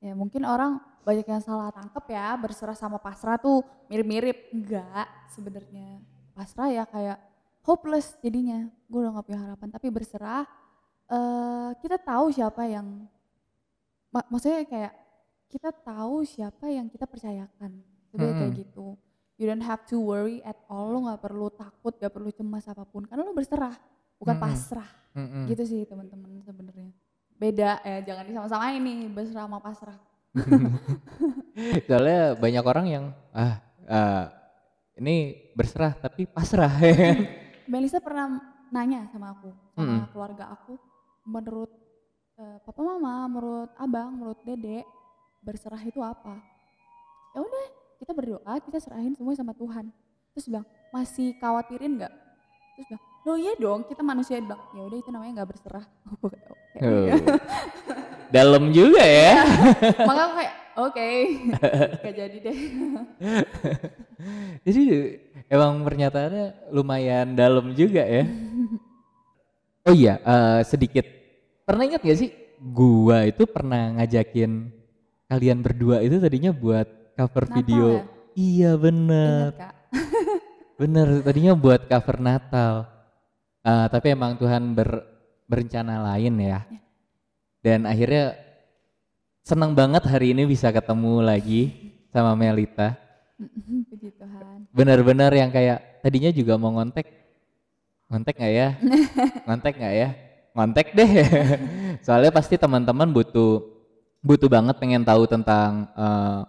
[0.00, 4.50] Ya mungkin orang banyak yang salah tangkep ya berserah sama pasrah tuh mirip-mirip.
[4.50, 6.02] Enggak sebenarnya.
[6.34, 7.22] Pasrah ya kayak
[7.62, 8.66] hopeless jadinya.
[8.90, 9.68] Gue udah gak punya harapan.
[9.70, 10.42] Tapi berserah
[11.06, 13.06] eh kita tahu siapa yang
[14.10, 14.92] mak- maksudnya kayak
[15.46, 17.70] kita tahu siapa yang kita percayakan.
[18.10, 18.62] Sebenarnya kayak Mm-mm.
[18.66, 18.86] gitu.
[19.38, 20.90] You don't have to worry at all.
[20.90, 23.06] Lo gak perlu takut, gak perlu cemas apa pun.
[23.06, 23.78] Karena lo berserah,
[24.18, 24.46] bukan Mm-mm.
[24.50, 24.90] pasrah.
[25.14, 25.46] Mm-mm.
[25.54, 26.90] Gitu sih teman-teman sebenarnya.
[27.36, 29.98] Beda ya, jangan disama-samain nih berserah sama pasrah.
[31.88, 34.24] Soalnya banyak orang yang ah eh,
[35.00, 35.16] ini
[35.52, 36.72] berserah tapi pasrah.
[37.72, 38.38] Melisa pernah
[38.70, 40.10] nanya sama aku, sama Mm-mm.
[40.14, 40.78] keluarga aku,
[41.26, 41.70] menurut
[42.38, 44.86] eh, papa mama, menurut abang, menurut dede,
[45.42, 46.38] berserah itu apa?
[47.34, 47.66] Ya udah,
[48.00, 49.90] kita berdoa, kita serahin semua sama Tuhan.
[50.32, 52.14] Terus bilang, masih khawatirin nggak?
[52.76, 55.84] Terus bilang, loh iya dong, kita manusia bilang, ya udah itu namanya nggak berserah.
[56.24, 56.38] Oke.
[56.84, 58.04] Oh.
[58.28, 59.44] Dalam juga ya.
[60.08, 61.10] Maka aku kayak, oke,
[62.02, 62.58] gak jadi deh.
[64.66, 64.82] Jadi
[65.46, 68.24] emang pernyataannya lumayan dalam juga ya.
[69.86, 71.06] Oh iya, eh, sedikit.
[71.62, 72.34] Pernah ingat gak sih?
[72.58, 74.74] Gua itu pernah ngajakin
[75.30, 77.86] kalian berdua itu tadinya buat cover Natal video.
[77.86, 78.02] ya?
[78.34, 79.74] Iya bener, Ingat kak?
[80.82, 81.06] bener.
[81.22, 82.72] Tadinya buat cover Natal.
[83.62, 85.06] Eh, tapi emang Tuhan ber-
[85.46, 86.66] berencana lain ya.
[87.66, 88.38] Dan akhirnya
[89.42, 91.74] senang banget hari ini bisa ketemu lagi
[92.14, 92.94] sama Melita.
[93.90, 94.70] Puji Tuhan.
[94.70, 97.10] benar-benar yang kayak tadinya juga mau ngontek.
[98.06, 98.68] Ngontek nggak ya?
[99.50, 100.08] Ngontek nggak ya?
[100.54, 101.10] Ngontek deh.
[102.06, 103.66] Soalnya pasti teman-teman butuh
[104.22, 106.40] butuh banget pengen tahu tentang eh,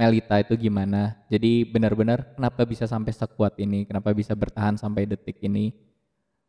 [0.00, 1.20] Melita itu gimana.
[1.28, 3.84] Jadi benar-benar kenapa bisa sampai sekuat ini?
[3.84, 5.68] Kenapa bisa bertahan sampai detik ini?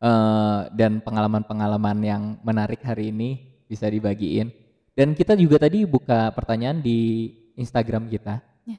[0.00, 4.54] Eh, dan pengalaman-pengalaman yang menarik hari ini bisa dibagiin
[4.94, 8.78] dan kita juga tadi buka pertanyaan di Instagram kita Ya.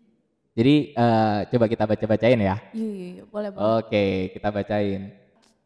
[0.56, 3.84] jadi eh, coba kita baca-bacain ya Iya, iya, iya, boleh, boleh.
[3.84, 5.12] Oke, kita bacain.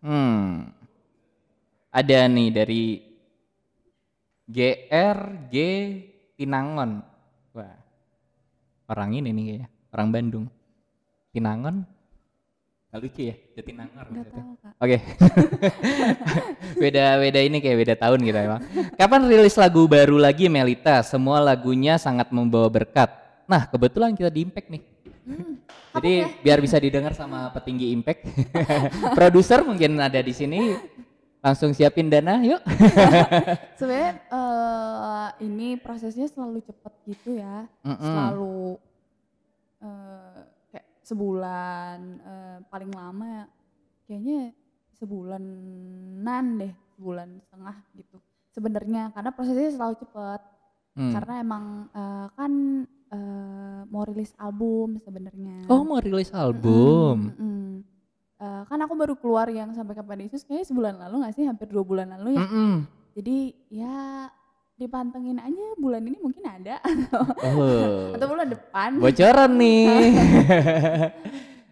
[0.02, 0.74] Hmm.
[1.90, 2.84] Ada nih dari
[4.50, 5.56] GRG
[6.34, 7.04] Pinangon.
[7.54, 7.78] Wah.
[8.90, 10.46] Orang ini nih kayaknya, orang Bandung.
[11.30, 11.76] Pinangon?
[12.90, 14.06] Gak lucu ya, Jatinangor.
[14.10, 14.74] Tahu kak.
[14.82, 14.98] Oke.
[16.82, 18.62] beda beda ini kayak beda tahun gitu emang.
[18.98, 21.06] Kapan rilis lagu baru lagi Melita?
[21.06, 23.14] Semua lagunya sangat membawa berkat.
[23.46, 24.82] Nah, kebetulan kita di Impact nih.
[25.22, 25.62] Hmm,
[26.02, 28.26] Jadi biar bisa didengar sama petinggi Impact.
[29.18, 30.74] Produser mungkin ada di sini.
[31.46, 32.60] Langsung siapin dana, yuk.
[33.80, 38.02] Sebenarnya eh, ini prosesnya selalu cepat gitu ya, Mm-mm.
[38.02, 38.60] selalu
[39.80, 40.49] eh, kayak
[41.10, 43.50] sebulan eh, paling lama
[44.06, 44.54] kayaknya
[44.94, 48.18] sebulanan deh, sebulan setengah gitu.
[48.50, 50.42] Sebenarnya karena prosesnya selalu cepat,
[50.94, 51.14] Hmm.
[51.16, 52.52] karena emang eh, kan
[53.10, 55.66] eh, mau rilis album sebenarnya.
[55.66, 57.34] Oh, mau rilis album.
[57.34, 57.70] Mm-mm, mm-mm.
[58.40, 61.68] Eh, kan aku baru keluar yang sampai kapan Yesus kayaknya sebulan lalu nggak sih hampir
[61.68, 62.74] dua bulan lalu ya Mm-mm.
[63.12, 63.96] jadi ya
[64.80, 66.80] dipantengin aja bulan ini mungkin ada
[67.44, 68.12] Oh.
[68.16, 70.16] atau bulan depan Bocoran nih.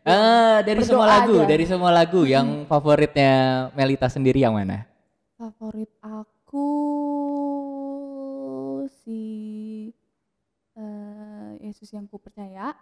[0.04, 1.48] Ah, dari Berdoa semua lagu, aja.
[1.48, 3.32] dari semua lagu yang favoritnya
[3.72, 4.84] Melita sendiri yang mana?
[5.38, 6.66] favorit aku
[9.06, 9.22] si
[10.74, 12.74] eh, Yesus yang ku percaya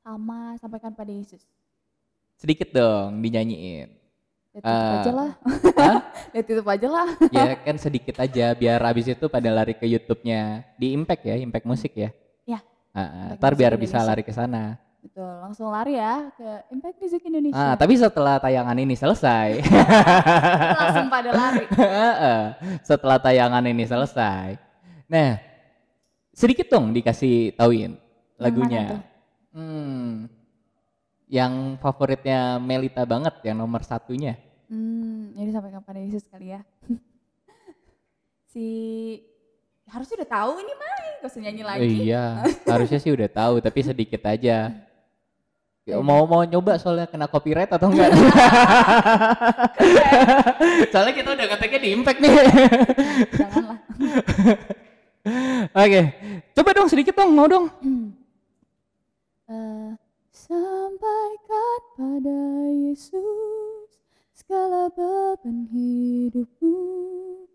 [0.00, 1.44] sama sampaikan pada Yesus
[2.36, 4.05] Sedikit dong dinyanyiin.
[4.58, 4.94] Tutup Ah.
[4.96, 5.30] aja lah
[5.76, 5.96] Hah?
[6.32, 10.64] lihat tutup aja lah ya kan sedikit aja biar abis itu pada lari ke YouTube-nya
[10.74, 12.08] di Impact ya, Impact Musik ya.
[12.42, 12.60] Ya.
[12.92, 14.80] Impact ntar biar bisa lari ke sana.
[14.98, 19.48] betul langsung lari ya ke Impact Music Indonesia Ah, tapi setelah tayangan ini selesai,
[20.80, 22.40] langsung pada lari Heeh,
[22.82, 24.58] setelah tayangan ini selesai,
[25.06, 25.38] nah
[26.32, 27.94] sedikit dong dikasih tauin
[28.36, 29.00] lagunya.
[29.54, 30.28] Hmm,
[31.26, 34.36] yang favoritnya Melita banget, yang nomor satunya.
[34.66, 36.60] Hmm, ini sampaikan pada Yesus kali ya.
[38.52, 38.66] si
[39.86, 41.96] harusnya udah tahu ini mah, gak usah nyanyi lagi.
[42.10, 42.24] Iya,
[42.74, 44.74] harusnya sih udah tahu, tapi sedikit aja.
[45.86, 46.02] Iya.
[46.02, 48.10] Mau mau nyoba soalnya kena copyright atau enggak?
[50.90, 52.30] soalnya kita udah ngeteknya di impact nih.
[53.38, 53.78] Janganlah.
[55.78, 56.00] Oke,
[56.58, 57.70] coba dong sedikit dong, mau dong.
[57.70, 58.25] Eh,
[66.36, 67.48] hidupmu.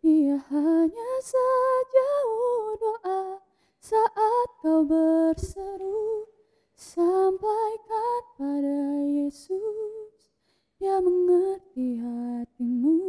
[0.00, 3.42] Dia hanya sejauh doa
[3.82, 6.30] saat kau berseru.
[6.78, 10.30] Sampaikan pada Yesus,
[10.78, 13.02] Dia mengerti hatimu.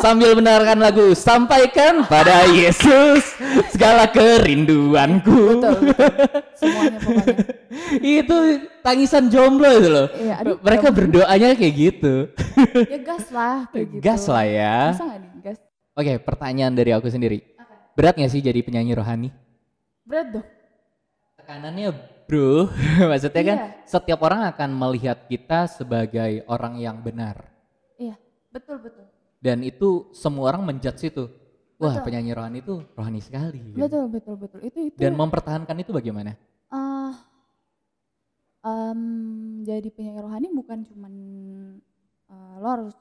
[0.00, 3.36] sambil mendengarkan lagu sampaikan pada Yesus
[3.68, 5.60] segala kerinduanku.
[5.60, 6.40] betul, betul.
[6.56, 7.36] Semuanya pokoknya.
[8.20, 8.36] itu
[8.80, 10.06] tangisan jomblo itu loh.
[10.16, 12.14] Iya, aduh, Mereka berdoanya kayak gitu.
[12.88, 14.00] Ya gas lah kayak gitu.
[14.00, 14.78] Gas lah ya.
[14.96, 15.58] Masa digas?
[15.92, 17.59] Oke, pertanyaan dari aku sendiri.
[17.96, 19.28] Berat gak sih jadi penyanyi rohani?
[20.06, 20.46] Berat dong.
[21.36, 21.88] Tekanannya
[22.28, 22.70] bro,
[23.10, 23.68] maksudnya kan Iya.
[23.84, 27.50] setiap orang akan melihat kita sebagai orang yang benar.
[27.98, 28.14] Iya,
[28.48, 29.04] betul betul.
[29.40, 31.24] Dan itu semua orang menjudge itu.
[31.80, 32.12] Wah Betul.
[32.12, 33.56] penyanyi rohani itu rohani sekali.
[33.72, 33.80] gitu.
[33.80, 34.60] Betul betul betul.
[34.60, 34.96] Itu itu.
[35.00, 36.36] Dan mempertahankan itu bagaimana?
[36.70, 37.12] eh,
[38.62, 39.00] em,
[39.64, 41.12] jadi penyanyi rohani bukan cuman
[42.28, 42.94] eh, lo harus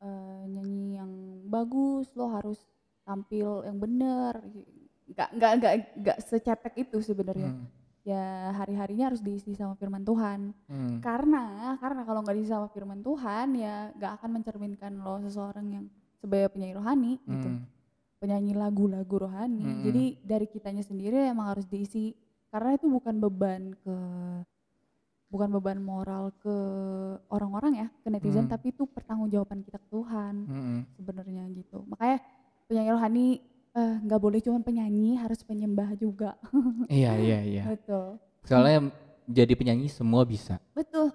[0.00, 1.12] eh, nyanyi yang
[1.46, 2.58] bagus, lo harus
[3.02, 4.34] tampil yang bener.
[5.08, 7.52] Nggak nggak nggak nggak secetek itu sebenarnya.
[7.52, 7.66] Hmm,
[8.02, 10.50] Ya hari-harinya harus diisi sama firman Tuhan.
[10.66, 15.66] hmm, Karena karena kalau nggak diisi sama firman Tuhan ya nggak akan mencerminkan lo seseorang
[15.70, 15.84] yang
[16.18, 17.48] sebagai penyanyi rohani gitu.
[17.48, 17.62] hmm.
[18.18, 19.66] Penyanyi lagu-lagu rohani.
[19.66, 19.82] Mm-mm.
[19.82, 22.14] Jadi dari kitanya sendiri emang harus diisi
[22.54, 23.94] karena itu bukan beban ke
[25.26, 26.54] bukan beban moral ke
[27.32, 28.52] orang-orang ya, ke netizen Hmm.
[28.52, 30.80] tapi itu pertanggungjawaban kita ke Tuhan hmm.
[30.94, 31.82] sebenarnya gitu.
[31.88, 32.20] Makanya
[32.66, 33.26] penyanyi rohani
[33.72, 36.36] eh, nggak boleh cuma penyanyi, harus penyembah juga.
[36.88, 37.62] Iya iya iya.
[37.68, 38.20] Betul.
[38.42, 38.90] Soalnya
[39.24, 41.14] jadi penyanyi semua bisa, Betul.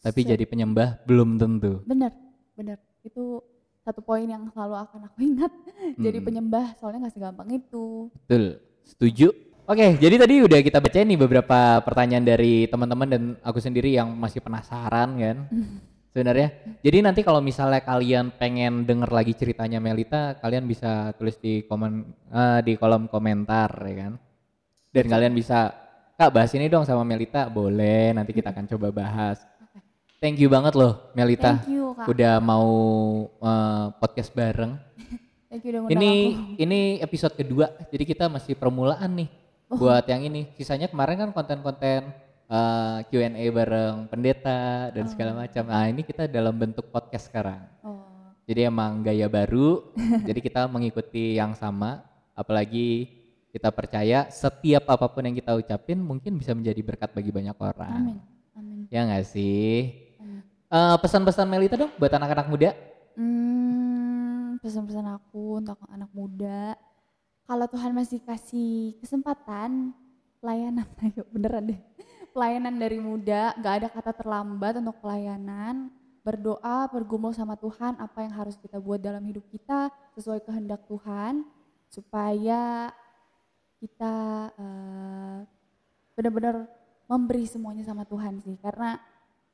[0.00, 1.80] tapi Se- jadi penyembah belum tentu.
[1.86, 2.12] Bener,
[2.52, 2.76] bener.
[3.00, 3.40] Itu
[3.80, 5.52] satu poin yang selalu akan aku ingat.
[6.04, 6.24] Jadi Mm.
[6.24, 8.08] penyembah soalnya nggak segampang itu.
[8.16, 8.44] Betul,
[8.82, 9.28] setuju.
[9.64, 14.12] Oke, jadi tadi udah kita bacain nih beberapa pertanyaan dari teman-teman dan aku sendiri yang
[14.12, 15.36] masih penasaran kan.
[16.14, 16.78] Sebenarnya.
[16.78, 22.06] Jadi nanti kalau misalnya kalian pengen denger lagi ceritanya Melita, kalian bisa tulis di komen
[22.30, 24.12] eh, di kolom komentar ya kan.
[24.94, 25.74] Dan kalian bisa
[26.14, 28.14] Kak bahas ini dong sama Melita, boleh.
[28.14, 29.42] Nanti kita akan coba bahas.
[30.22, 31.58] Thank you banget loh Melita.
[31.58, 32.06] Thank you kak.
[32.06, 32.70] Udah mau
[33.42, 34.78] eh, podcast bareng.
[35.50, 36.62] Thank you udah Ini aku.
[36.62, 39.30] ini episode kedua, jadi kita masih permulaan nih
[39.64, 39.80] Oh.
[39.80, 40.52] buat yang ini.
[40.54, 42.12] Sisanya kemarin kan konten-konten
[42.48, 45.64] eh, Q&A bareng pendeta dan segala macam.
[45.68, 47.64] Nah ini kita dalam bentuk podcast sekarang.
[47.84, 48.04] Oh,
[48.44, 49.94] Jadi emang gaya baru,
[50.28, 52.04] jadi kita mengikuti yang sama.
[52.34, 53.08] Apalagi
[53.54, 58.18] kita percaya setiap apa pun yang kita ucapin mungkin bisa menjadi berkat bagi banyak orang.
[58.18, 58.18] amin,
[58.58, 58.78] amin.
[58.90, 59.94] Ya nggak sih?
[60.18, 60.42] amin.
[60.74, 62.74] Eh, pesan-pesan Melita dong buat anak-anak muda.
[63.14, 66.74] Hmm, pesan-pesan aku untuk anak muda.
[67.46, 69.94] Kalau Tuhan masih kasih kesempatan,
[70.42, 71.80] pelayanan, ayo beneran deh.
[72.34, 75.86] Pelayanan dari muda, gak ada kata terlambat untuk pelayanan.
[76.26, 79.86] Berdoa, bergumul sama Tuhan, apa yang harus kita buat dalam hidup kita
[80.18, 81.46] sesuai kehendak Tuhan,
[81.86, 82.90] supaya
[83.78, 84.14] kita
[84.50, 85.38] eh,
[86.18, 86.66] benar-benar
[87.06, 88.58] memberi semuanya sama Tuhan sih.
[88.58, 88.98] Karena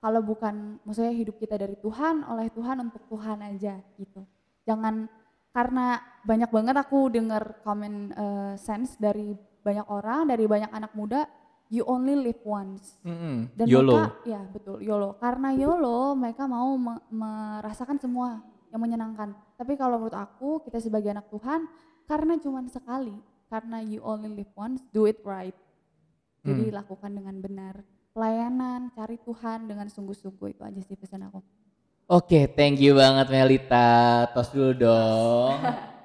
[0.01, 4.24] kalau bukan, maksudnya hidup kita dari Tuhan, oleh Tuhan untuk Tuhan aja gitu.
[4.64, 5.05] Jangan
[5.53, 11.28] karena banyak banget aku dengar komen eh, sense dari banyak orang, dari banyak anak muda
[11.71, 12.99] you only live once.
[13.01, 13.47] Mm-mm.
[13.55, 13.95] Dan YOLO.
[13.95, 15.14] mereka, ya betul, YOLO.
[15.16, 19.31] Karena YOLO, mereka mau me- merasakan semua yang menyenangkan.
[19.55, 21.71] Tapi kalau menurut aku, kita sebagai anak Tuhan,
[22.05, 23.14] karena cuma sekali,
[23.47, 25.55] karena you only live once, do it right.
[26.43, 26.77] Jadi Hmm.
[26.77, 27.75] lakukan dengan benar.
[28.11, 31.39] Pelayanan, cari Tuhan dengan sungguh-sungguh itu aja sih pesan aku.
[32.11, 34.27] Oke, thank you banget Melita.
[34.35, 35.55] Tos dulu dong.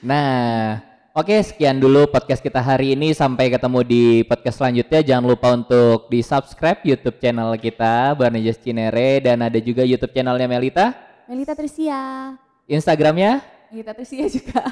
[0.00, 0.80] Nah,
[1.14, 3.12] oke sekian dulu podcast kita hari ini.
[3.14, 5.00] Sampai ketemu di podcast selanjutnya.
[5.02, 10.46] Jangan lupa untuk di subscribe YouTube channel kita Barnejas Cinere dan ada juga YouTube channelnya
[10.46, 10.94] Melita,
[11.26, 12.34] Melita Trisia.
[12.70, 14.64] Instagramnya, Melita Trisia juga.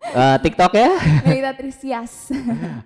[0.00, 0.90] eh, TikTok ya.
[1.26, 2.30] Melita Trisias.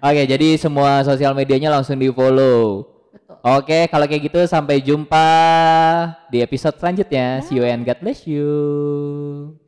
[0.01, 2.89] Oke, jadi semua sosial medianya langsung di follow.
[3.15, 3.37] Betul.
[3.45, 5.27] Oke, kalau kayak gitu sampai jumpa
[6.33, 7.45] di episode selanjutnya.
[7.47, 9.64] See you and God bless you.